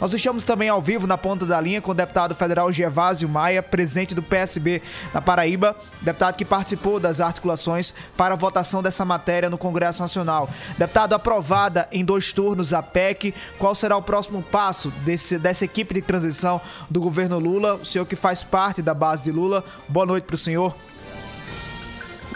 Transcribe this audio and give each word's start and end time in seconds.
Nós 0.00 0.12
estamos 0.12 0.42
também 0.42 0.68
ao 0.68 0.82
vivo 0.82 1.06
na 1.06 1.16
ponta 1.16 1.46
da 1.46 1.60
linha 1.60 1.80
com 1.80 1.92
o 1.92 1.94
deputado 1.94 2.34
federal 2.34 2.70
Gervásio 2.72 3.28
Maia, 3.28 3.62
presidente 3.62 4.14
do 4.14 4.22
PSB 4.22 4.82
na 5.12 5.22
Paraíba, 5.22 5.76
deputado 6.02 6.36
que 6.36 6.44
participou 6.44 6.98
das 6.98 7.20
articulações 7.20 7.94
para 8.16 8.34
a 8.34 8.36
votação 8.36 8.82
dessa 8.82 9.04
matéria 9.04 9.48
no 9.48 9.56
Congresso 9.56 10.02
Nacional. 10.02 10.48
Deputado, 10.76 11.14
aprovada 11.14 11.88
em 11.92 12.04
dois 12.04 12.32
turnos 12.32 12.72
a 12.72 12.82
PEC, 12.82 13.34
qual 13.58 13.74
será 13.74 13.96
o 13.96 14.02
próximo 14.02 14.42
passo 14.42 14.90
desse, 15.04 15.38
dessa 15.38 15.64
equipe 15.64 15.94
de 15.94 16.02
transição 16.02 16.60
do 16.90 17.00
governo 17.00 17.38
Lula? 17.38 17.74
O 17.74 17.84
senhor 17.84 18.04
que 18.04 18.16
faz 18.16 18.42
parte 18.42 18.82
da 18.82 18.94
base 18.94 19.24
de 19.24 19.32
Lula, 19.32 19.64
boa 19.88 20.06
noite 20.06 20.24
para 20.24 20.34
o 20.34 20.38
senhor. 20.38 20.74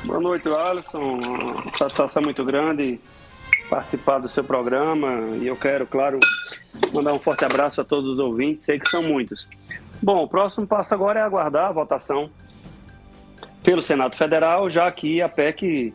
Boa 0.05 0.21
noite, 0.21 0.49
Alisson. 0.49 1.21
Satisfação 1.77 2.23
muito 2.23 2.45
grande 2.45 3.01
participar 3.69 4.19
do 4.19 4.29
seu 4.29 4.43
programa 4.43 5.37
e 5.41 5.47
eu 5.47 5.57
quero, 5.57 5.87
claro, 5.87 6.19
mandar 6.93 7.13
um 7.13 7.19
forte 7.19 7.45
abraço 7.45 7.81
a 7.81 7.85
todos 7.85 8.11
os 8.13 8.19
ouvintes, 8.19 8.65
sei 8.65 8.79
que 8.79 8.89
são 8.89 9.03
muitos. 9.03 9.47
Bom, 10.03 10.23
o 10.25 10.29
próximo 10.29 10.67
passo 10.67 10.95
agora 10.95 11.21
é 11.21 11.23
aguardar 11.23 11.69
a 11.69 11.73
votação 11.73 12.31
pelo 13.63 13.83
Senado 13.83 14.17
Federal, 14.17 14.71
já 14.71 14.91
que 14.91 15.21
a 15.21 15.29
PEC 15.29 15.93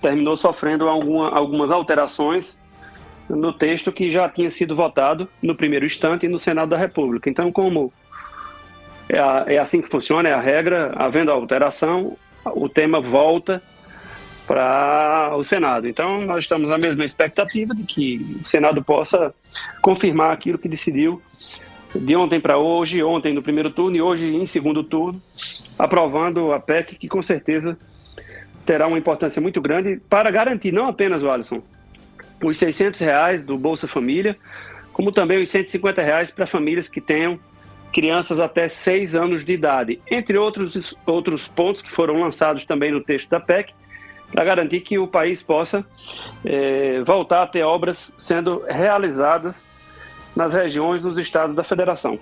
terminou 0.00 0.36
sofrendo 0.36 0.88
alguma, 0.88 1.30
algumas 1.30 1.70
alterações 1.70 2.58
no 3.28 3.52
texto 3.52 3.92
que 3.92 4.10
já 4.10 4.28
tinha 4.28 4.50
sido 4.50 4.74
votado 4.74 5.28
no 5.40 5.54
primeiro 5.54 5.86
instante 5.86 6.28
no 6.28 6.38
Senado 6.38 6.70
da 6.70 6.76
República. 6.76 7.28
Então, 7.28 7.52
como 7.52 7.92
é, 9.08 9.18
a, 9.18 9.44
é 9.46 9.58
assim 9.58 9.80
que 9.80 9.88
funciona, 9.88 10.28
é 10.28 10.32
a 10.32 10.40
regra, 10.40 10.92
havendo 10.96 11.30
alteração, 11.30 12.16
o 12.44 12.68
tema 12.68 13.00
volta 13.00 13.62
para 14.46 15.34
o 15.36 15.44
Senado. 15.44 15.88
Então, 15.88 16.22
nós 16.22 16.44
estamos 16.44 16.70
na 16.70 16.78
mesma 16.78 17.04
expectativa 17.04 17.74
de 17.74 17.82
que 17.84 18.40
o 18.42 18.46
Senado 18.46 18.82
possa 18.82 19.34
confirmar 19.80 20.32
aquilo 20.32 20.58
que 20.58 20.68
decidiu 20.68 21.22
de 21.94 22.16
ontem 22.16 22.40
para 22.40 22.58
hoje, 22.58 23.02
ontem 23.02 23.34
no 23.34 23.42
primeiro 23.42 23.70
turno 23.70 23.96
e 23.96 24.02
hoje 24.02 24.26
em 24.26 24.46
segundo 24.46 24.82
turno, 24.82 25.20
aprovando 25.78 26.52
a 26.52 26.60
PEC, 26.60 26.96
que 26.96 27.08
com 27.08 27.22
certeza 27.22 27.76
terá 28.64 28.86
uma 28.86 28.98
importância 28.98 29.42
muito 29.42 29.60
grande 29.60 30.00
para 30.08 30.30
garantir 30.30 30.72
não 30.72 30.88
apenas 30.88 31.22
o 31.22 31.30
Alisson, 31.30 31.62
os 32.42 32.56
600 32.56 33.00
reais 33.00 33.44
do 33.44 33.58
Bolsa 33.58 33.86
Família, 33.86 34.36
como 34.92 35.12
também 35.12 35.42
os 35.42 35.50
150 35.50 36.02
reais 36.02 36.30
para 36.30 36.46
famílias 36.46 36.88
que 36.88 37.00
tenham 37.00 37.38
crianças 37.92 38.40
até 38.40 38.68
6 38.68 39.14
anos 39.14 39.44
de 39.44 39.52
idade, 39.52 40.00
entre 40.10 40.38
outros, 40.38 40.96
outros 41.04 41.46
pontos 41.48 41.82
que 41.82 41.92
foram 41.92 42.20
lançados 42.20 42.64
também 42.64 42.90
no 42.90 43.02
texto 43.02 43.28
da 43.28 43.38
PEC, 43.38 43.74
para 44.32 44.44
garantir 44.44 44.80
que 44.80 44.98
o 44.98 45.06
país 45.06 45.42
possa 45.42 45.84
é, 46.44 47.02
voltar 47.04 47.42
a 47.42 47.46
ter 47.46 47.62
obras 47.62 48.12
sendo 48.18 48.64
realizadas 48.68 49.56
nas 50.34 50.54
regiões 50.54 51.02
dos 51.02 51.18
estados 51.18 51.54
da 51.54 51.62
federação. 51.62 52.18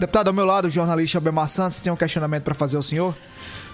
Deputado, 0.00 0.28
ao 0.28 0.34
meu 0.34 0.46
lado, 0.46 0.66
o 0.66 0.70
jornalista 0.70 1.18
Abemar 1.18 1.48
Santos 1.48 1.80
tem 1.80 1.92
um 1.92 1.96
questionamento 1.96 2.42
para 2.42 2.54
fazer 2.54 2.76
ao 2.76 2.82
senhor? 2.82 3.14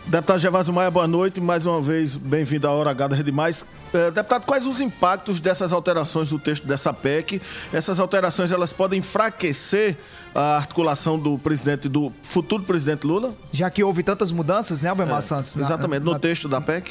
Deputado 0.05 0.39
Gervásio 0.39 0.73
Maia, 0.73 0.91
boa 0.91 1.07
noite. 1.07 1.41
Mais 1.41 1.67
uma 1.67 1.83
vez, 1.83 2.17
bem-vindo 2.17 2.67
à 2.67 2.73
Hora 2.73 2.91
H 2.91 3.09
da 3.09 3.17
Rede 3.17 3.31
Mais. 3.31 3.65
É, 3.93 4.11
deputado, 4.11 4.47
quais 4.47 4.67
os 4.67 4.81
impactos 4.81 5.39
dessas 5.39 5.73
alterações 5.73 6.31
do 6.31 6.39
texto 6.39 6.67
dessa 6.67 6.95
PEC? 6.95 7.41
Essas 7.73 8.01
alterações, 8.01 8.51
elas 8.51 8.73
podem 8.73 9.01
enfraquecer 9.01 9.97
a 10.35 10.57
articulação 10.57 11.19
do 11.19 11.39
presidente, 11.39 11.89
do 11.89 12.13
futuro 12.23 12.63
presidente 12.63 13.07
Lula? 13.07 13.35
Já 13.53 13.71
que 13.71 13.85
houve 13.85 14.03
tantas 14.03 14.33
mudanças, 14.33 14.81
né, 14.81 14.89
Albemar 14.89 15.19
é, 15.19 15.21
Santos? 15.21 15.55
Na, 15.57 15.63
exatamente, 15.63 16.03
no 16.03 16.13
na... 16.13 16.19
texto 16.19 16.49
da 16.49 16.61
PEC? 16.61 16.91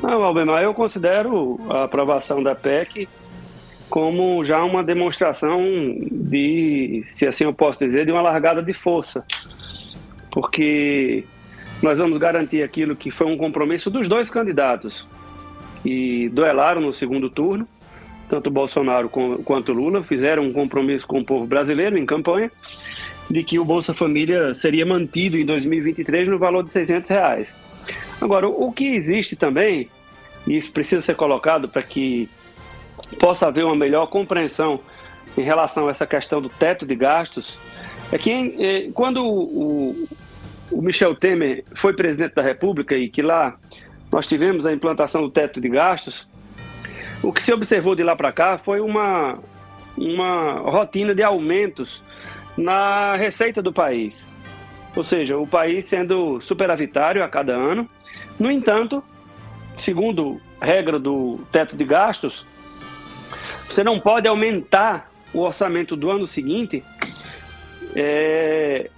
Não, 0.00 0.22
Albemar, 0.22 0.62
eu 0.62 0.72
considero 0.72 1.58
a 1.68 1.84
aprovação 1.84 2.42
da 2.42 2.54
PEC 2.54 3.08
como 3.92 4.42
já 4.42 4.64
uma 4.64 4.82
demonstração 4.82 5.60
de, 6.10 7.04
se 7.10 7.26
assim 7.26 7.44
eu 7.44 7.52
posso 7.52 7.78
dizer, 7.78 8.06
de 8.06 8.12
uma 8.12 8.22
largada 8.22 8.62
de 8.62 8.72
força. 8.72 9.22
Porque 10.30 11.26
nós 11.82 11.98
vamos 11.98 12.16
garantir 12.16 12.62
aquilo 12.62 12.96
que 12.96 13.10
foi 13.10 13.26
um 13.26 13.36
compromisso 13.36 13.90
dos 13.90 14.08
dois 14.08 14.30
candidatos 14.30 15.06
e 15.84 16.30
duelaram 16.30 16.80
no 16.80 16.94
segundo 16.94 17.28
turno, 17.28 17.68
tanto 18.30 18.50
Bolsonaro 18.50 19.10
quanto 19.10 19.74
Lula 19.74 20.02
fizeram 20.02 20.44
um 20.44 20.54
compromisso 20.54 21.06
com 21.06 21.20
o 21.20 21.24
povo 21.24 21.46
brasileiro 21.46 21.98
em 21.98 22.06
campanha 22.06 22.50
de 23.30 23.42
que 23.42 23.58
o 23.58 23.64
Bolsa 23.64 23.94
Família 23.94 24.52
seria 24.54 24.84
mantido 24.84 25.36
em 25.36 25.44
2023 25.44 26.28
no 26.28 26.38
valor 26.38 26.62
de 26.64 26.70
600 26.70 27.08
reais. 27.10 27.56
Agora, 28.20 28.48
o 28.48 28.70
que 28.72 28.94
existe 28.94 29.36
também, 29.36 29.88
e 30.46 30.56
isso 30.56 30.70
precisa 30.70 31.00
ser 31.00 31.14
colocado 31.14 31.68
para 31.68 31.82
que 31.82 32.28
possa 33.18 33.46
haver 33.46 33.64
uma 33.64 33.76
melhor 33.76 34.06
compreensão 34.06 34.80
em 35.36 35.42
relação 35.42 35.88
a 35.88 35.90
essa 35.90 36.06
questão 36.06 36.40
do 36.40 36.48
teto 36.48 36.86
de 36.86 36.94
gastos, 36.94 37.58
é 38.10 38.18
que 38.18 38.30
eh, 38.30 38.90
quando 38.92 39.24
o, 39.24 40.08
o 40.70 40.82
Michel 40.82 41.14
Temer 41.14 41.64
foi 41.74 41.94
presidente 41.94 42.34
da 42.34 42.42
República 42.42 42.94
e 42.94 43.08
que 43.08 43.22
lá 43.22 43.56
nós 44.10 44.26
tivemos 44.26 44.66
a 44.66 44.72
implantação 44.72 45.22
do 45.22 45.30
teto 45.30 45.60
de 45.60 45.68
gastos, 45.68 46.26
o 47.22 47.32
que 47.32 47.42
se 47.42 47.52
observou 47.52 47.94
de 47.94 48.02
lá 48.02 48.14
para 48.14 48.32
cá 48.32 48.58
foi 48.58 48.80
uma, 48.80 49.38
uma 49.96 50.54
rotina 50.58 51.14
de 51.14 51.22
aumentos 51.22 52.02
na 52.56 53.16
receita 53.16 53.62
do 53.62 53.72
país. 53.72 54.28
Ou 54.94 55.04
seja, 55.04 55.38
o 55.38 55.46
país 55.46 55.86
sendo 55.86 56.40
superavitário 56.40 57.24
a 57.24 57.28
cada 57.28 57.54
ano. 57.54 57.88
No 58.38 58.50
entanto, 58.50 59.02
segundo 59.76 60.40
regra 60.60 60.98
do 60.98 61.40
teto 61.50 61.76
de 61.76 61.84
gastos, 61.84 62.46
você 63.68 63.82
não 63.82 63.98
pode 63.98 64.28
aumentar 64.28 65.10
o 65.32 65.40
orçamento 65.40 65.96
do 65.96 66.10
ano 66.10 66.26
seguinte 66.26 66.84
é, 67.96 68.90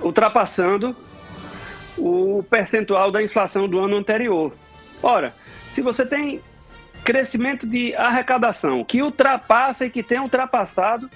ultrapassando 0.00 0.96
o 1.96 2.42
percentual 2.48 3.10
da 3.10 3.22
inflação 3.22 3.68
do 3.68 3.78
ano 3.78 3.96
anterior. 3.96 4.54
Ora, 5.02 5.34
se 5.74 5.82
você 5.82 6.06
tem 6.06 6.40
crescimento 7.04 7.66
de 7.66 7.94
arrecadação 7.94 8.84
que 8.84 9.02
ultrapassa 9.02 9.86
e 9.86 9.90
que 9.90 10.02
tem 10.02 10.18
ultrapassado 10.18 11.08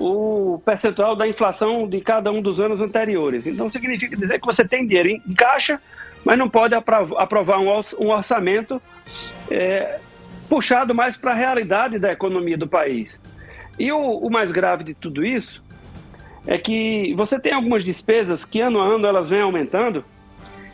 o 0.00 0.58
percentual 0.64 1.14
da 1.14 1.28
inflação 1.28 1.86
de 1.86 2.00
cada 2.00 2.32
um 2.32 2.40
dos 2.40 2.58
anos 2.58 2.80
anteriores. 2.80 3.46
Então 3.46 3.68
significa 3.68 4.16
dizer 4.16 4.40
que 4.40 4.46
você 4.46 4.66
tem 4.66 4.86
dinheiro 4.86 5.10
em 5.10 5.34
caixa, 5.34 5.80
mas 6.24 6.38
não 6.38 6.48
pode 6.48 6.74
aprovar 6.74 7.58
um 7.58 8.08
orçamento 8.08 8.80
é, 9.50 9.98
puxado 10.48 10.94
mais 10.94 11.18
para 11.18 11.32
a 11.32 11.34
realidade 11.34 11.98
da 11.98 12.10
economia 12.10 12.56
do 12.56 12.66
país. 12.66 13.20
E 13.78 13.92
o, 13.92 13.98
o 13.98 14.30
mais 14.30 14.50
grave 14.50 14.84
de 14.84 14.94
tudo 14.94 15.24
isso 15.24 15.62
é 16.46 16.56
que 16.56 17.12
você 17.14 17.38
tem 17.38 17.52
algumas 17.52 17.84
despesas 17.84 18.44
que 18.44 18.60
ano 18.60 18.80
a 18.80 18.84
ano 18.84 19.06
elas 19.06 19.28
vêm 19.28 19.42
aumentando 19.42 20.02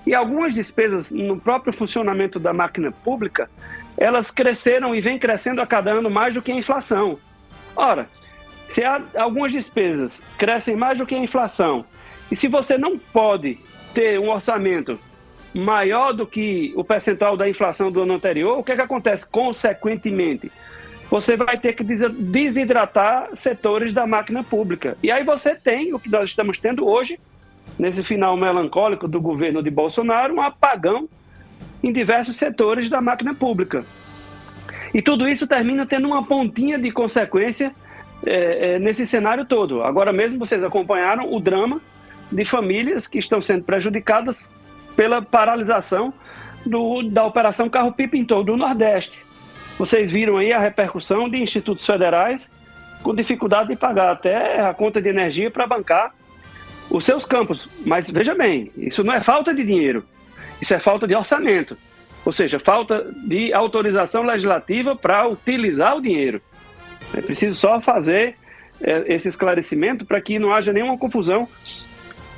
e 0.06 0.14
algumas 0.14 0.54
despesas 0.54 1.10
no 1.10 1.40
próprio 1.40 1.72
funcionamento 1.72 2.38
da 2.38 2.52
máquina 2.52 2.92
pública 2.92 3.50
elas 3.96 4.30
cresceram 4.30 4.94
e 4.94 5.00
vêm 5.00 5.18
crescendo 5.18 5.60
a 5.60 5.66
cada 5.66 5.90
ano 5.90 6.08
mais 6.08 6.34
do 6.34 6.42
que 6.42 6.52
a 6.52 6.54
inflação. 6.54 7.18
Ora, 7.74 8.06
se 8.68 8.84
há 8.84 9.00
algumas 9.16 9.52
despesas 9.52 10.22
crescem 10.38 10.76
mais 10.76 10.98
do 10.98 11.06
que 11.06 11.14
a 11.14 11.18
inflação 11.18 11.84
e 12.30 12.36
se 12.36 12.48
você 12.48 12.76
não 12.76 12.98
pode 12.98 13.58
ter 13.94 14.18
um 14.18 14.30
orçamento 14.30 14.98
maior 15.54 16.12
do 16.12 16.26
que 16.26 16.72
o 16.76 16.84
percentual 16.84 17.36
da 17.36 17.48
inflação 17.48 17.90
do 17.90 18.02
ano 18.02 18.14
anterior, 18.14 18.58
o 18.58 18.62
que, 18.62 18.72
é 18.72 18.76
que 18.76 18.82
acontece 18.82 19.28
consequentemente? 19.30 20.50
você 21.10 21.36
vai 21.36 21.56
ter 21.56 21.74
que 21.74 21.84
desidratar 21.84 23.28
setores 23.36 23.92
da 23.92 24.06
máquina 24.06 24.42
pública. 24.42 24.96
E 25.02 25.10
aí 25.10 25.22
você 25.22 25.54
tem 25.54 25.94
o 25.94 25.98
que 25.98 26.10
nós 26.10 26.30
estamos 26.30 26.58
tendo 26.58 26.86
hoje, 26.86 27.18
nesse 27.78 28.02
final 28.02 28.36
melancólico 28.36 29.06
do 29.06 29.20
governo 29.20 29.62
de 29.62 29.70
Bolsonaro, 29.70 30.34
um 30.34 30.42
apagão 30.42 31.08
em 31.82 31.92
diversos 31.92 32.36
setores 32.36 32.90
da 32.90 33.00
máquina 33.00 33.34
pública. 33.34 33.84
E 34.92 35.00
tudo 35.00 35.28
isso 35.28 35.46
termina 35.46 35.86
tendo 35.86 36.08
uma 36.08 36.24
pontinha 36.24 36.78
de 36.78 36.90
consequência 36.90 37.72
é, 38.24 38.74
é, 38.74 38.78
nesse 38.78 39.06
cenário 39.06 39.44
todo. 39.44 39.82
Agora 39.82 40.12
mesmo 40.12 40.38
vocês 40.38 40.62
acompanharam 40.64 41.32
o 41.32 41.40
drama 41.40 41.80
de 42.30 42.44
famílias 42.44 43.06
que 43.06 43.18
estão 43.18 43.40
sendo 43.40 43.64
prejudicadas 43.64 44.50
pela 44.94 45.20
paralisação 45.22 46.12
do, 46.64 47.02
da 47.02 47.24
Operação 47.24 47.68
Carro 47.68 47.92
Pipa 47.92 48.16
em 48.16 48.24
todo 48.24 48.52
o 48.52 48.56
Nordeste. 48.56 49.24
Vocês 49.78 50.10
viram 50.10 50.38
aí 50.38 50.52
a 50.52 50.58
repercussão 50.58 51.28
de 51.28 51.38
institutos 51.38 51.84
federais 51.84 52.48
com 53.02 53.14
dificuldade 53.14 53.68
de 53.68 53.76
pagar 53.76 54.10
até 54.10 54.60
a 54.60 54.72
conta 54.72 55.00
de 55.00 55.08
energia 55.08 55.50
para 55.50 55.66
bancar 55.66 56.14
os 56.90 57.04
seus 57.04 57.24
campos. 57.24 57.68
Mas 57.84 58.10
veja 58.10 58.34
bem, 58.34 58.72
isso 58.76 59.04
não 59.04 59.12
é 59.12 59.20
falta 59.20 59.54
de 59.54 59.62
dinheiro, 59.62 60.04
isso 60.60 60.74
é 60.74 60.78
falta 60.78 61.06
de 61.06 61.14
orçamento. 61.14 61.76
Ou 62.24 62.32
seja, 62.32 62.58
falta 62.58 63.06
de 63.28 63.52
autorização 63.52 64.24
legislativa 64.24 64.96
para 64.96 65.28
utilizar 65.28 65.96
o 65.96 66.00
dinheiro. 66.00 66.42
É 67.16 67.22
preciso 67.22 67.54
só 67.54 67.80
fazer 67.80 68.36
é, 68.80 69.14
esse 69.14 69.28
esclarecimento 69.28 70.04
para 70.04 70.20
que 70.20 70.38
não 70.38 70.52
haja 70.52 70.72
nenhuma 70.72 70.98
confusão 70.98 71.48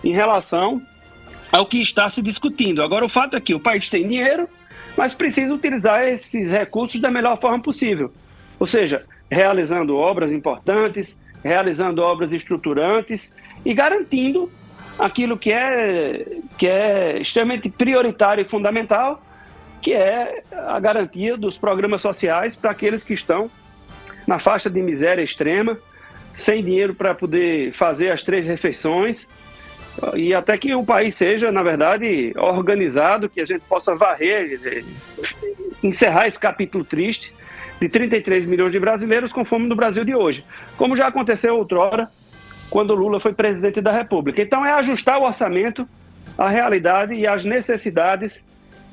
em 0.05 0.13
relação 0.13 0.81
ao 1.51 1.67
que 1.67 1.81
está 1.81 2.09
se 2.09 2.23
discutindo. 2.23 2.83
Agora, 2.83 3.05
o 3.05 3.09
fato 3.09 3.37
é 3.37 3.41
que 3.41 3.55
o 3.55 3.61
país 3.61 3.89
tem 3.89 4.07
dinheiro, 4.07 4.49
mas 4.97 5.15
precisa 5.15 5.53
utilizar 5.53 6.07
esses 6.07 6.53
recursos 6.53 7.01
da 7.01 7.11
melhor 7.11 7.39
forma 7.41 7.61
possível. 7.61 8.13
Ou 8.61 8.67
seja, 8.67 9.05
realizando 9.31 9.97
obras 9.97 10.31
importantes, 10.31 11.19
realizando 11.43 12.03
obras 12.03 12.33
estruturantes 12.33 13.35
e 13.65 13.75
garantindo 13.75 14.51
aquilo 14.99 15.37
que 15.37 15.53
é, 15.53 16.27
que 16.57 16.67
é 16.67 17.21
extremamente 17.21 17.69
prioritário 17.69 18.43
e 18.43 18.49
fundamental, 18.49 19.23
que 19.81 19.93
é 19.93 20.43
a 20.53 20.79
garantia 20.81 21.37
dos 21.37 21.57
programas 21.57 22.03
sociais 22.03 22.57
para 22.57 22.73
aqueles 22.73 23.05
que 23.05 23.15
estão 23.15 23.51
na 24.29 24.39
faixa 24.39 24.69
de 24.69 24.83
miséria 24.83 25.23
extrema, 25.23 25.79
sem 26.35 26.63
dinheiro 26.63 26.95
para 26.95 27.15
poder 27.15 27.73
fazer 27.73 28.11
as 28.11 28.23
três 28.23 28.47
refeições, 28.47 29.27
e 30.15 30.35
até 30.35 30.57
que 30.59 30.75
o 30.75 30.85
país 30.85 31.15
seja, 31.15 31.51
na 31.51 31.63
verdade, 31.63 32.35
organizado, 32.37 33.27
que 33.31 33.41
a 33.41 33.47
gente 33.47 33.63
possa 33.63 33.97
varrer, 33.97 34.61
eh, 34.63 34.85
encerrar 35.83 36.29
esse 36.29 36.39
capítulo 36.39 36.85
triste 36.85 37.33
de 37.81 37.89
33 37.89 38.45
milhões 38.45 38.71
de 38.71 38.79
brasileiros 38.79 39.33
com 39.33 39.47
fome 39.47 39.67
no 39.67 39.75
Brasil 39.75 40.05
de 40.05 40.15
hoje, 40.15 40.45
como 40.77 40.95
já 40.95 41.07
aconteceu 41.07 41.57
outrora, 41.57 42.11
quando 42.69 42.95
Lula 42.95 43.19
foi 43.19 43.33
presidente 43.33 43.81
da 43.81 43.93
República. 43.93 44.43
Então, 44.43 44.65
é 44.65 44.73
ajustar 44.73 45.19
o 45.19 45.25
orçamento 45.25 45.89
à 46.37 46.51
realidade 46.51 47.15
e 47.15 47.27
às 47.27 47.47
necessidades 47.47 48.45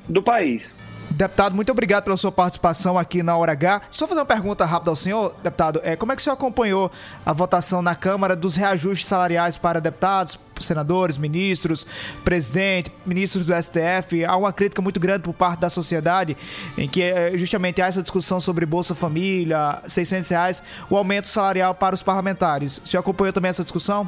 do 0.08 0.22
país. 0.22 0.66
Deputado, 1.16 1.54
muito 1.54 1.72
obrigado 1.72 2.04
pela 2.04 2.16
sua 2.18 2.30
participação 2.30 2.98
aqui 2.98 3.22
na 3.22 3.34
Hora 3.34 3.52
H. 3.52 3.80
Só 3.90 4.06
fazer 4.06 4.20
uma 4.20 4.26
pergunta 4.26 4.66
rápida 4.66 4.90
ao 4.90 4.96
senhor, 4.96 5.34
deputado. 5.42 5.80
É, 5.82 5.96
como 5.96 6.12
é 6.12 6.14
que 6.14 6.20
o 6.20 6.22
senhor 6.22 6.34
acompanhou 6.34 6.92
a 7.24 7.32
votação 7.32 7.80
na 7.80 7.94
Câmara 7.94 8.36
dos 8.36 8.54
reajustes 8.54 9.08
salariais 9.08 9.56
para 9.56 9.80
deputados, 9.80 10.38
senadores, 10.60 11.16
ministros, 11.16 11.86
presidente, 12.22 12.92
ministros 13.06 13.46
do 13.46 13.54
STF? 13.54 14.26
Há 14.26 14.36
uma 14.36 14.52
crítica 14.52 14.82
muito 14.82 15.00
grande 15.00 15.22
por 15.22 15.32
parte 15.32 15.60
da 15.60 15.70
sociedade 15.70 16.36
em 16.76 16.86
que 16.86 17.02
é, 17.02 17.32
justamente 17.38 17.80
há 17.80 17.86
essa 17.86 18.02
discussão 18.02 18.38
sobre 18.38 18.66
Bolsa 18.66 18.94
Família, 18.94 19.80
600 19.86 20.28
reais, 20.28 20.62
o 20.90 20.98
aumento 20.98 21.28
salarial 21.28 21.74
para 21.74 21.94
os 21.94 22.02
parlamentares. 22.02 22.76
O 22.84 22.86
senhor 22.86 23.00
acompanhou 23.00 23.32
também 23.32 23.48
essa 23.48 23.62
discussão? 23.62 24.06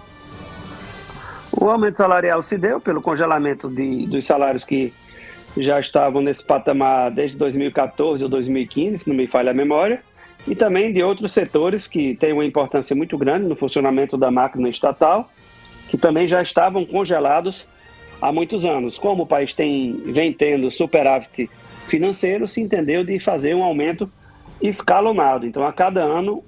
O 1.59 1.71
aumento 1.71 1.97
salarial 1.97 2.43
se 2.43 2.59
deu 2.59 2.79
pelo 2.79 3.01
congelamento 3.01 3.67
de, 3.71 4.07
dos 4.09 4.27
salários 4.27 4.63
que 4.63 4.93
já 5.63 5.79
estavam 5.81 6.23
nesse 6.23 6.45
patamar 6.45 7.11
desde 7.11 7.37
2014 7.37 8.23
ou 8.23 8.29
2015, 8.29 8.99
se 8.99 9.09
não 9.09 9.17
me 9.17 9.27
falha 9.27 9.51
a 9.51 9.55
memória, 9.55 10.03
e 10.47 10.55
também 10.55 10.93
de 10.93 11.03
outros 11.03 11.33
setores 11.33 11.87
que 11.87 12.15
têm 12.17 12.33
uma 12.33 12.45
importância 12.45 12.95
muito 12.95 13.19
grande 13.19 13.47
no 13.47 13.57
funcionamento 13.57 14.17
da 14.17 14.31
máquina 14.31 14.69
estatal, 14.69 15.31
que 15.89 15.97
também 15.97 16.29
já 16.29 16.43
estavam 16.43 16.85
congelados 16.85 17.67
há 18.21 18.33
muitos 18.33 18.65
anos. 18.65 18.97
Como 18.99 19.25
o 19.25 19.27
país 19.27 19.53
tem, 19.53 20.01
vem 20.07 20.33
tendo 20.33 20.71
superávit 20.71 21.51
financeiro, 21.85 22.47
se 22.47 22.61
entendeu 22.61 23.05
de 23.05 23.19
fazer 23.19 23.55
um 23.55 23.63
aumento 23.63 24.11
escalonado. 24.61 25.47
Então, 25.47 25.67
a 25.67 25.73
cada 25.73 26.03
ano, 26.03 26.43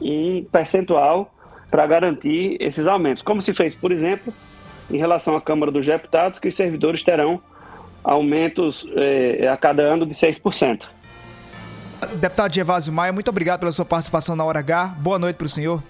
um 0.00 0.44
percentual 0.44 1.32
para 1.70 1.86
garantir 1.86 2.56
esses 2.60 2.86
aumentos. 2.86 3.22
Como 3.22 3.40
se 3.40 3.54
fez, 3.54 3.74
por 3.74 3.92
exemplo, 3.92 4.32
em 4.90 4.98
relação 4.98 5.36
à 5.36 5.40
Câmara 5.40 5.72
dos 5.72 5.86
Deputados, 5.86 6.38
que 6.38 6.48
os 6.48 6.56
servidores 6.56 7.02
terão 7.02 7.40
aumentos 8.02 8.86
é, 8.96 9.48
a 9.48 9.56
cada 9.56 9.82
ano 9.82 10.06
de 10.06 10.14
6%. 10.14 10.84
Deputado 12.14 12.56
Evásio 12.56 12.92
Maia, 12.92 13.12
muito 13.12 13.28
obrigado 13.28 13.60
pela 13.60 13.72
sua 13.72 13.84
participação 13.84 14.34
na 14.34 14.44
Hora 14.44 14.58
H. 14.58 14.96
Boa 14.98 15.18
noite 15.18 15.36
para 15.36 15.46
o 15.46 15.48
senhor. 15.48 15.82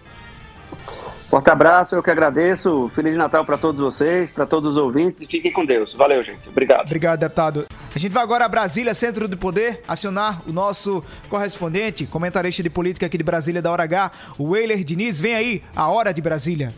Forte 1.32 1.49
abraço, 1.49 1.94
eu 1.94 2.03
que 2.03 2.11
agradeço. 2.11 2.91
Feliz 2.94 3.17
Natal 3.17 3.43
para 3.43 3.56
todos 3.56 3.81
vocês, 3.81 4.31
para 4.31 4.44
todos 4.44 4.73
os 4.73 4.76
ouvintes 4.76 5.23
e 5.23 5.26
fiquem 5.26 5.50
com 5.50 5.64
Deus. 5.64 5.94
Valeu, 5.94 6.23
gente. 6.23 6.47
Obrigado. 6.47 6.85
Obrigado, 6.85 7.20
deputado. 7.20 7.64
A 7.94 7.99
gente 7.99 8.12
vai 8.12 8.23
agora 8.23 8.44
a 8.44 8.49
Brasília, 8.49 8.93
Centro 8.93 9.26
do 9.26 9.38
Poder, 9.38 9.81
acionar 9.88 10.43
o 10.47 10.53
nosso 10.53 11.03
correspondente, 11.31 12.05
comentarista 12.05 12.62
de 12.62 12.69
política 12.69 13.06
aqui 13.06 13.17
de 13.17 13.25
Brasília 13.25 13.62
da 13.62 13.70
Hora 13.70 13.85
H, 13.85 14.11
o 14.38 14.50
Weiler 14.50 14.85
Diniz. 14.85 15.19
Vem 15.19 15.35
aí, 15.35 15.62
a 15.75 15.88
Hora 15.88 16.12
de 16.12 16.20
Brasília. 16.20 16.69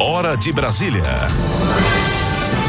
Hora 0.00 0.34
de 0.34 0.50
Brasília. 0.52 1.02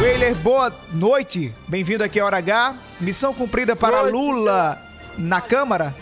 Weiler, 0.01 0.35
boa 0.35 0.73
noite. 0.93 1.53
Bem-vindo 1.67 2.03
aqui 2.03 2.19
à 2.19 2.25
Hora 2.25 2.37
H. 2.37 2.75
Missão 2.99 3.33
cumprida 3.33 3.75
para 3.75 4.03
noite. 4.03 4.13
Lula 4.13 4.81
na 5.17 5.41
Câmara? 5.41 5.93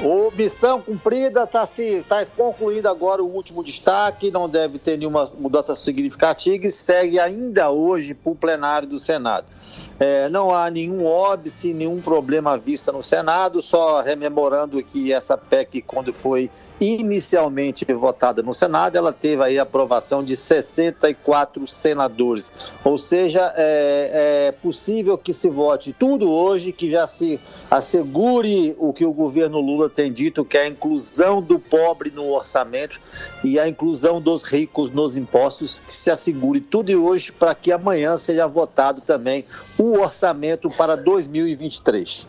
O 0.00 0.30
missão 0.30 0.80
cumprida 0.80 1.42
está 1.42 1.66
se, 1.66 2.04
tá 2.08 2.24
concluindo 2.24 2.88
agora 2.88 3.22
o 3.22 3.26
último 3.26 3.64
destaque, 3.64 4.30
não 4.30 4.48
deve 4.48 4.78
ter 4.78 4.96
nenhuma 4.96 5.24
mudança 5.36 5.74
significativa 5.74 6.66
e 6.66 6.70
segue 6.70 7.18
ainda 7.18 7.70
hoje 7.70 8.14
para 8.14 8.30
o 8.30 8.36
plenário 8.36 8.86
do 8.86 8.98
Senado. 8.98 9.46
É, 10.00 10.28
não 10.28 10.54
há 10.54 10.70
nenhum 10.70 11.04
óbice, 11.04 11.74
nenhum 11.74 12.00
problema 12.00 12.56
vista 12.56 12.92
no 12.92 13.02
Senado, 13.02 13.60
só 13.60 14.00
rememorando 14.00 14.82
que 14.82 15.12
essa 15.12 15.36
PEC, 15.36 15.82
quando 15.82 16.12
foi 16.12 16.48
inicialmente 16.80 17.84
votada 17.92 18.42
no 18.42 18.54
Senado, 18.54 18.96
ela 18.96 19.12
teve 19.12 19.42
aí 19.42 19.58
a 19.58 19.62
aprovação 19.62 20.22
de 20.22 20.36
64 20.36 21.66
senadores. 21.66 22.52
Ou 22.84 22.96
seja, 22.96 23.52
é, 23.56 24.46
é, 24.48 24.52
possível 24.52 25.18
que 25.18 25.32
se 25.32 25.48
vote 25.48 25.92
tudo 25.92 26.30
hoje, 26.30 26.72
que 26.72 26.90
já 26.90 27.06
se 27.06 27.40
assegure 27.70 28.76
o 28.78 28.92
que 28.92 29.04
o 29.04 29.12
governo 29.12 29.60
Lula 29.60 29.90
tem 29.90 30.12
dito, 30.12 30.44
que 30.44 30.56
é 30.56 30.62
a 30.62 30.68
inclusão 30.68 31.42
do 31.42 31.58
pobre 31.58 32.10
no 32.10 32.28
orçamento 32.28 33.00
e 33.42 33.58
a 33.58 33.68
inclusão 33.68 34.20
dos 34.20 34.44
ricos 34.44 34.90
nos 34.90 35.16
impostos, 35.16 35.80
que 35.80 35.92
se 35.92 36.10
assegure 36.10 36.60
tudo 36.60 36.92
hoje 37.04 37.32
para 37.32 37.54
que 37.54 37.72
amanhã 37.72 38.16
seja 38.16 38.46
votado 38.46 39.00
também 39.00 39.44
o 39.76 39.87
orçamento 39.92 40.68
para 40.70 40.96
2023. 40.96 42.26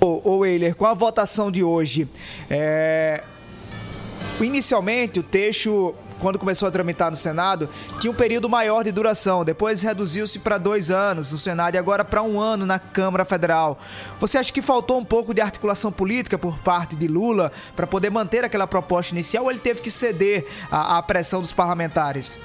Ô, 0.00 0.20
ô 0.24 0.38
Weiler, 0.38 0.74
com 0.74 0.86
a 0.86 0.94
votação 0.94 1.50
de 1.50 1.62
hoje, 1.62 2.08
é, 2.48 3.22
Inicialmente, 4.40 5.20
o 5.20 5.22
texto 5.22 5.94
quando 6.20 6.38
começou 6.38 6.68
a 6.68 6.70
tramitar 6.70 7.10
no 7.10 7.16
Senado, 7.16 7.68
tinha 7.98 8.10
um 8.10 8.14
período 8.14 8.48
maior 8.48 8.84
de 8.84 8.92
duração. 8.92 9.42
Depois 9.42 9.82
reduziu-se 9.82 10.38
para 10.38 10.58
dois 10.58 10.90
anos 10.90 11.32
no 11.32 11.38
Senado 11.38 11.74
e 11.74 11.78
agora 11.78 12.04
para 12.04 12.22
um 12.22 12.38
ano 12.38 12.66
na 12.66 12.78
Câmara 12.78 13.24
Federal. 13.24 13.78
Você 14.20 14.36
acha 14.36 14.52
que 14.52 14.60
faltou 14.60 14.98
um 14.98 15.04
pouco 15.04 15.32
de 15.32 15.40
articulação 15.40 15.90
política 15.90 16.38
por 16.38 16.58
parte 16.58 16.94
de 16.94 17.08
Lula 17.08 17.50
para 17.74 17.86
poder 17.86 18.10
manter 18.10 18.44
aquela 18.44 18.66
proposta 18.66 19.14
inicial 19.14 19.44
ou 19.44 19.50
ele 19.50 19.60
teve 19.60 19.80
que 19.80 19.90
ceder 19.90 20.46
à, 20.70 20.98
à 20.98 21.02
pressão 21.02 21.40
dos 21.40 21.54
parlamentares? 21.54 22.38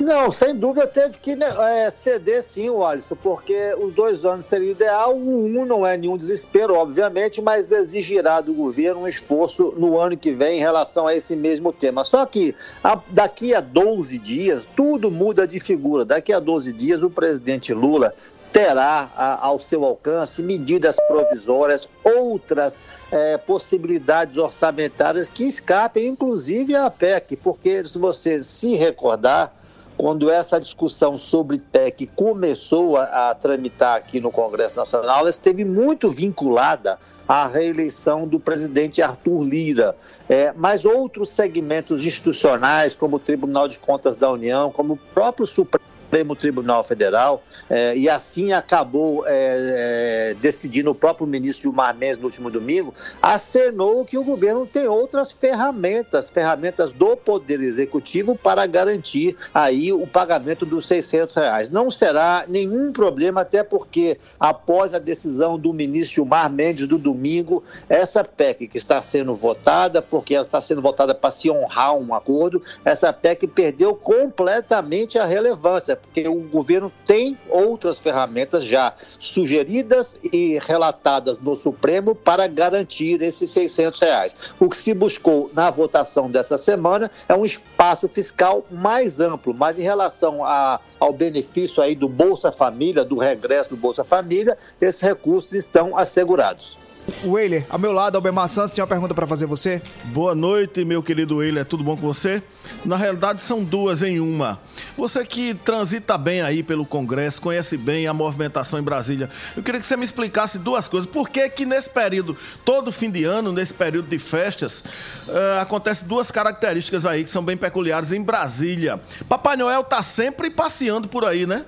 Não, 0.00 0.30
sem 0.30 0.54
dúvida 0.54 0.86
teve 0.86 1.18
que 1.18 1.34
né, 1.34 1.46
é, 1.84 1.90
ceder 1.90 2.42
sim 2.42 2.70
o 2.70 2.84
Alisson, 2.84 3.16
porque 3.16 3.74
os 3.74 3.92
dois 3.92 4.24
anos 4.24 4.44
seria 4.44 4.70
ideal. 4.70 5.16
Um 5.16 5.64
não 5.64 5.84
é 5.86 5.96
nenhum 5.96 6.16
desespero, 6.16 6.74
obviamente, 6.74 7.42
mas 7.42 7.72
exigirá 7.72 8.40
do 8.40 8.54
governo 8.54 9.02
um 9.02 9.08
esforço 9.08 9.74
no 9.76 9.98
ano 9.98 10.16
que 10.16 10.30
vem 10.30 10.58
em 10.58 10.60
relação 10.60 11.06
a 11.06 11.14
esse 11.14 11.34
mesmo 11.34 11.72
tema. 11.72 12.04
Só 12.04 12.24
que 12.26 12.54
a, 12.82 13.00
daqui 13.08 13.54
a 13.54 13.60
12 13.60 14.18
dias, 14.18 14.68
tudo 14.76 15.10
muda 15.10 15.46
de 15.46 15.58
figura. 15.58 16.04
Daqui 16.04 16.32
a 16.32 16.38
12 16.38 16.72
dias, 16.72 17.02
o 17.02 17.10
presidente 17.10 17.74
Lula 17.74 18.12
terá 18.52 19.10
a, 19.16 19.46
ao 19.46 19.58
seu 19.58 19.84
alcance 19.84 20.42
medidas 20.42 20.96
provisórias, 21.06 21.88
outras 22.04 22.80
é, 23.10 23.36
possibilidades 23.36 24.36
orçamentárias 24.36 25.28
que 25.28 25.44
escapem, 25.44 26.06
inclusive 26.08 26.74
a 26.74 26.88
PEC, 26.90 27.36
porque 27.36 27.84
se 27.84 27.98
você 27.98 28.42
se 28.42 28.74
recordar, 28.74 29.52
quando 29.98 30.30
essa 30.30 30.60
discussão 30.60 31.18
sobre 31.18 31.58
PEC 31.58 32.06
começou 32.14 32.96
a, 32.96 33.30
a, 33.30 33.34
tramitar 33.34 33.96
aqui 33.96 34.20
no 34.20 34.30
Congresso 34.30 34.76
Nacional, 34.76 35.18
ela 35.18 35.28
esteve 35.28 35.64
muito 35.64 36.08
vinculada 36.08 37.00
à 37.26 37.48
reeleição 37.48 38.26
do 38.26 38.38
presidente 38.38 39.02
Arthur 39.02 39.42
Lira. 39.42 39.96
É, 40.28 40.52
mas 40.56 40.84
outros 40.84 41.30
segmentos 41.30 42.06
institucionais, 42.06 42.94
como 42.94 43.16
o 43.16 43.18
Tribunal 43.18 43.66
de 43.66 43.80
Contas 43.80 44.14
da 44.14 44.30
União, 44.30 44.70
como 44.70 44.94
o 44.94 44.96
próprio 44.96 45.44
Supremo 45.44 45.84
Supremo 46.08 46.34
Tribunal 46.34 46.82
Federal, 46.82 47.42
é, 47.68 47.94
e 47.94 48.08
assim 48.08 48.54
acabou 48.54 49.26
é, 49.26 50.30
é, 50.30 50.34
decidindo 50.40 50.90
o 50.90 50.94
próprio 50.94 51.26
ministro 51.26 51.64
Gilmar 51.64 51.94
Mendes 51.94 52.16
no 52.16 52.24
último 52.24 52.50
domingo, 52.50 52.94
acenou 53.20 54.06
que 54.06 54.16
o 54.16 54.24
governo 54.24 54.66
tem 54.66 54.86
outras 54.86 55.30
ferramentas, 55.30 56.30
ferramentas 56.30 56.92
do 56.92 57.14
Poder 57.14 57.60
Executivo 57.60 58.34
para 58.34 58.64
garantir 58.66 59.36
aí 59.52 59.92
o 59.92 60.06
pagamento 60.06 60.64
dos 60.64 60.86
600 60.86 61.34
reais. 61.34 61.68
Não 61.68 61.90
será 61.90 62.46
nenhum 62.48 62.90
problema, 62.90 63.42
até 63.42 63.62
porque 63.62 64.18
após 64.40 64.94
a 64.94 64.98
decisão 64.98 65.58
do 65.58 65.74
ministro 65.74 66.14
Gilmar 66.14 66.50
Mendes 66.50 66.88
do 66.88 66.96
domingo, 66.96 67.62
essa 67.86 68.24
PEC 68.24 68.66
que 68.66 68.78
está 68.78 68.98
sendo 69.02 69.34
votada, 69.34 70.00
porque 70.00 70.34
ela 70.34 70.46
está 70.46 70.58
sendo 70.58 70.80
votada 70.80 71.14
para 71.14 71.30
se 71.30 71.50
honrar 71.50 71.94
um 71.94 72.14
acordo, 72.14 72.62
essa 72.82 73.12
PEC 73.12 73.46
perdeu 73.46 73.94
completamente 73.94 75.18
a 75.18 75.24
relevância 75.24 75.97
porque 75.98 76.26
o 76.28 76.40
governo 76.42 76.92
tem 77.04 77.38
outras 77.48 77.98
ferramentas 77.98 78.64
já 78.64 78.92
sugeridas 79.18 80.18
e 80.32 80.58
relatadas 80.62 81.38
no 81.38 81.56
Supremo 81.56 82.14
para 82.14 82.46
garantir 82.46 83.20
esses 83.22 83.50
600 83.50 84.00
reais. 84.00 84.36
O 84.58 84.68
que 84.68 84.76
se 84.76 84.94
buscou 84.94 85.50
na 85.52 85.70
votação 85.70 86.30
dessa 86.30 86.56
semana 86.56 87.10
é 87.28 87.34
um 87.34 87.44
espaço 87.44 88.08
fiscal 88.08 88.64
mais 88.70 89.20
amplo, 89.20 89.52
mas 89.52 89.78
em 89.78 89.82
relação 89.82 90.44
a, 90.44 90.80
ao 90.98 91.12
benefício 91.12 91.82
aí 91.82 91.94
do 91.94 92.08
Bolsa 92.08 92.52
Família, 92.52 93.04
do 93.04 93.18
regresso 93.18 93.70
do 93.70 93.76
Bolsa 93.76 94.04
Família, 94.04 94.56
esses 94.80 95.00
recursos 95.00 95.52
estão 95.52 95.96
assegurados. 95.96 96.77
Weiler, 97.24 97.66
ao 97.68 97.78
meu 97.78 97.92
lado, 97.92 98.16
Albemar 98.16 98.48
Santos, 98.48 98.72
tem 98.72 98.82
uma 98.82 98.88
pergunta 98.88 99.14
para 99.14 99.26
fazer 99.26 99.46
você. 99.46 99.82
Boa 100.04 100.34
noite, 100.34 100.84
meu 100.84 101.02
querido 101.02 101.36
Weiler, 101.36 101.64
tudo 101.64 101.82
bom 101.82 101.96
com 101.96 102.06
você? 102.06 102.42
Na 102.84 102.96
realidade, 102.96 103.42
são 103.42 103.64
duas 103.64 104.02
em 104.02 104.20
uma. 104.20 104.60
Você 104.96 105.24
que 105.24 105.54
transita 105.54 106.18
bem 106.18 106.42
aí 106.42 106.62
pelo 106.62 106.84
Congresso, 106.84 107.40
conhece 107.40 107.76
bem 107.76 108.06
a 108.06 108.14
movimentação 108.14 108.78
em 108.78 108.82
Brasília, 108.82 109.30
eu 109.56 109.62
queria 109.62 109.80
que 109.80 109.86
você 109.86 109.96
me 109.96 110.04
explicasse 110.04 110.58
duas 110.58 110.86
coisas. 110.86 111.10
Por 111.10 111.28
que 111.28 111.48
que 111.48 111.64
nesse 111.64 111.90
período, 111.90 112.36
todo 112.64 112.92
fim 112.92 113.10
de 113.10 113.24
ano, 113.24 113.52
nesse 113.52 113.74
período 113.74 114.08
de 114.08 114.18
festas, 114.18 114.84
uh, 115.26 115.60
acontece 115.62 116.04
duas 116.04 116.30
características 116.30 117.06
aí 117.06 117.24
que 117.24 117.30
são 117.30 117.42
bem 117.42 117.56
peculiares 117.56 118.12
em 118.12 118.22
Brasília. 118.22 119.00
Papai 119.28 119.56
Noel 119.56 119.82
tá 119.82 120.02
sempre 120.02 120.50
passeando 120.50 121.08
por 121.08 121.24
aí, 121.24 121.46
né? 121.46 121.64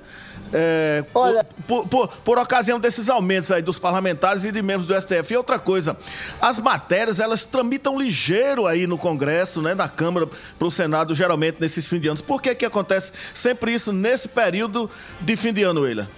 É, 0.53 1.05
Olha... 1.15 1.45
Por, 1.67 1.87
por, 1.87 2.09
por, 2.09 2.39
ocasião 2.39 2.81
desses 2.81 3.09
aumentos 3.09 3.53
aí 3.53 3.63
dos 3.63 3.79
parlamentares 3.79 4.45
e 4.45 4.53
de 4.53 4.63
membros 4.63 4.87
do 4.87 5.01
STF. 5.01 5.33
E 5.33 5.37
outra 5.37 5.59
coisa, 5.59 5.97
as 6.41 6.59
matérias, 6.59 7.21
elas 7.21 7.45
tramitam 7.45 7.99
ligeiro 7.99 8.67
aí 8.67 8.87
no 8.87 8.99
Congresso, 8.99 9.63
né, 9.63 9.75
na 9.75 9.89
Câmara, 9.89 10.27
para 10.59 10.69
o 10.69 10.71
Senado, 10.71 11.15
geralmente 11.15 11.59
nesses 11.61 11.89
fim 11.89 12.01
de 12.01 12.09
anos. 12.09 12.21
Por 12.21 12.43
que 12.43 12.55
que 12.55 12.65
acontece 12.65 13.13
sempre 13.33 13.73
isso 13.73 13.93
nesse 13.93 14.29
período 14.29 14.91
de 15.21 15.37
fim 15.37 15.53
de 15.53 15.63
ano, 15.63 15.87
Eila? 15.87 16.09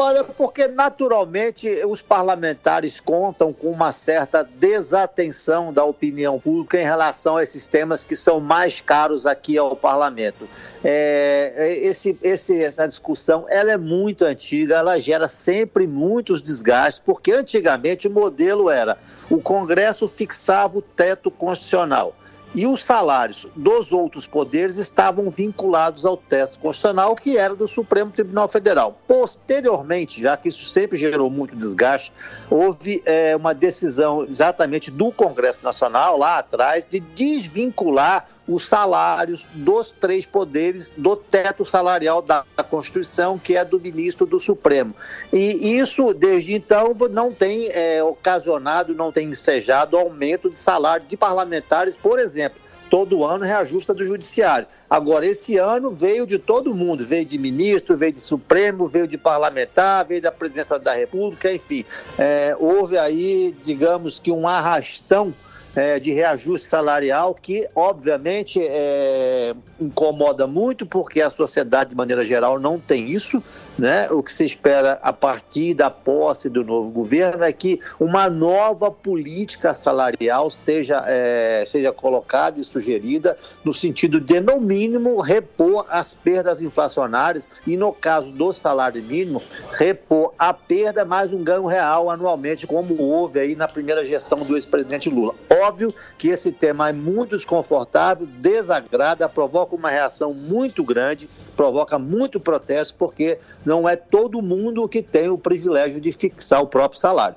Olha, 0.00 0.22
porque 0.22 0.68
naturalmente 0.68 1.68
os 1.84 2.00
parlamentares 2.00 3.00
contam 3.00 3.52
com 3.52 3.68
uma 3.68 3.90
certa 3.90 4.44
desatenção 4.44 5.72
da 5.72 5.84
opinião 5.84 6.38
pública 6.38 6.80
em 6.80 6.84
relação 6.84 7.36
a 7.36 7.42
esses 7.42 7.66
temas 7.66 8.04
que 8.04 8.14
são 8.14 8.38
mais 8.38 8.80
caros 8.80 9.26
aqui 9.26 9.58
ao 9.58 9.74
parlamento. 9.74 10.48
É, 10.84 11.52
é 11.56 11.78
esse, 11.78 12.16
esse, 12.22 12.62
essa 12.62 12.86
discussão 12.86 13.46
ela 13.48 13.72
é 13.72 13.76
muito 13.76 14.24
antiga, 14.24 14.76
ela 14.76 15.00
gera 15.00 15.26
sempre 15.26 15.84
muitos 15.84 16.40
desgastes, 16.40 17.02
porque 17.04 17.32
antigamente 17.32 18.06
o 18.06 18.10
modelo 18.12 18.70
era 18.70 18.96
o 19.28 19.42
Congresso 19.42 20.06
fixava 20.06 20.78
o 20.78 20.82
teto 20.82 21.28
constitucional 21.28 22.14
e 22.54 22.66
os 22.66 22.82
salários 22.82 23.46
dos 23.54 23.92
outros 23.92 24.26
poderes 24.26 24.76
estavam 24.76 25.30
vinculados 25.30 26.04
ao 26.06 26.16
teto 26.16 26.58
constitucional, 26.58 27.14
que 27.14 27.36
era 27.36 27.54
do 27.54 27.68
Supremo 27.68 28.10
Tribunal 28.10 28.48
Federal. 28.48 28.98
Posteriormente, 29.06 30.20
já 30.20 30.36
que 30.36 30.48
isso 30.48 30.68
sempre 30.68 30.98
gerou 30.98 31.28
muito 31.30 31.54
desgaste, 31.54 32.12
houve 32.50 33.02
é, 33.04 33.36
uma 33.36 33.54
decisão 33.54 34.24
exatamente 34.24 34.90
do 34.90 35.12
Congresso 35.12 35.60
Nacional, 35.62 36.18
lá 36.18 36.38
atrás, 36.38 36.86
de 36.86 37.00
desvincular 37.00 38.26
os 38.48 38.66
salários 38.66 39.46
dos 39.52 39.90
três 39.90 40.24
poderes 40.24 40.92
do 40.96 41.14
teto 41.14 41.64
salarial 41.64 42.22
da 42.22 42.44
Constituição, 42.68 43.38
que 43.38 43.56
é 43.56 43.64
do 43.64 43.78
ministro 43.78 44.24
do 44.24 44.40
Supremo. 44.40 44.96
E 45.32 45.76
isso, 45.76 46.14
desde 46.14 46.54
então, 46.54 46.94
não 47.10 47.32
tem 47.32 47.68
é, 47.70 48.02
ocasionado, 48.02 48.94
não 48.94 49.12
tem 49.12 49.28
ensejado 49.28 49.96
aumento 49.96 50.50
de 50.50 50.58
salário 50.58 51.06
de 51.06 51.16
parlamentares, 51.16 51.98
por 51.98 52.18
exemplo 52.18 52.68
todo 52.88 53.24
ano 53.24 53.44
reajusta 53.44 53.92
do 53.94 54.04
judiciário. 54.04 54.66
Agora, 54.88 55.26
esse 55.26 55.58
ano 55.58 55.90
veio 55.90 56.26
de 56.26 56.38
todo 56.38 56.74
mundo, 56.74 57.04
veio 57.04 57.24
de 57.24 57.36
ministro, 57.38 57.96
veio 57.96 58.12
de 58.12 58.20
Supremo, 58.20 58.86
veio 58.86 59.06
de 59.06 59.18
parlamentar, 59.18 60.06
veio 60.06 60.22
da 60.22 60.32
presidência 60.32 60.78
da 60.78 60.94
República, 60.94 61.52
enfim. 61.52 61.84
É, 62.16 62.56
houve 62.58 62.96
aí, 62.96 63.54
digamos 63.62 64.18
que 64.18 64.30
um 64.30 64.48
arrastão 64.48 65.34
é, 65.78 66.00
de 66.00 66.12
reajuste 66.12 66.66
salarial 66.66 67.34
que, 67.34 67.68
obviamente, 67.74 68.60
é, 68.60 69.54
incomoda 69.80 70.44
muito, 70.46 70.84
porque 70.84 71.20
a 71.20 71.30
sociedade, 71.30 71.90
de 71.90 71.96
maneira 71.96 72.24
geral, 72.24 72.58
não 72.58 72.80
tem 72.80 73.08
isso. 73.08 73.42
Né? 73.78 74.10
O 74.10 74.24
que 74.24 74.32
se 74.32 74.44
espera 74.44 74.98
a 75.02 75.12
partir 75.12 75.72
da 75.72 75.88
posse 75.88 76.48
do 76.48 76.64
novo 76.64 76.90
governo 76.90 77.44
é 77.44 77.52
que 77.52 77.78
uma 78.00 78.28
nova 78.28 78.90
política 78.90 79.72
salarial 79.72 80.50
seja, 80.50 81.04
é, 81.06 81.64
seja 81.64 81.92
colocada 81.92 82.60
e 82.60 82.64
sugerida 82.64 83.38
no 83.64 83.72
sentido 83.72 84.20
de, 84.20 84.40
no 84.40 84.60
mínimo, 84.60 85.20
repor 85.20 85.86
as 85.88 86.12
perdas 86.12 86.60
inflacionárias 86.60 87.48
e, 87.64 87.76
no 87.76 87.92
caso 87.92 88.32
do 88.32 88.52
salário 88.52 89.00
mínimo, 89.00 89.40
repor 89.72 90.34
a 90.36 90.52
perda 90.52 91.04
mais 91.04 91.32
um 91.32 91.44
ganho 91.44 91.66
real 91.66 92.10
anualmente, 92.10 92.66
como 92.66 93.00
houve 93.00 93.38
aí 93.38 93.54
na 93.54 93.68
primeira 93.68 94.04
gestão 94.04 94.40
do 94.40 94.56
ex-presidente 94.56 95.08
Lula. 95.08 95.34
Óbvio 95.62 95.94
que 96.16 96.28
esse 96.28 96.50
tema 96.50 96.88
é 96.88 96.92
muito 96.92 97.36
desconfortável, 97.36 98.26
desagrada, 98.26 99.28
provoca 99.28 99.76
uma 99.76 99.90
reação 99.90 100.34
muito 100.34 100.82
grande, 100.82 101.28
provoca 101.56 101.98
muito 101.98 102.40
protesto, 102.40 102.96
porque 102.98 103.38
não 103.68 103.86
é 103.86 103.94
todo 103.94 104.40
mundo 104.40 104.88
que 104.88 105.02
tem 105.02 105.28
o 105.28 105.36
privilégio 105.36 106.00
de 106.00 106.10
fixar 106.10 106.62
o 106.62 106.66
próprio 106.66 106.98
salário. 106.98 107.36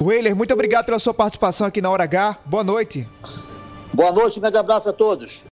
Weiler, 0.00 0.34
muito 0.34 0.54
obrigado 0.54 0.86
pela 0.86 0.98
sua 0.98 1.12
participação 1.12 1.66
aqui 1.66 1.82
na 1.82 1.90
Hora 1.90 2.04
H. 2.04 2.38
Boa 2.46 2.64
noite. 2.64 3.06
Boa 3.92 4.12
noite, 4.12 4.38
um 4.38 4.40
grande 4.40 4.56
abraço 4.56 4.88
a 4.88 4.92
todos. 4.94 5.44